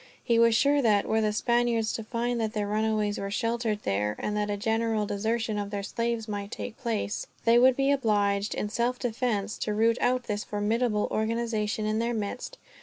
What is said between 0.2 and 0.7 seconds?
He was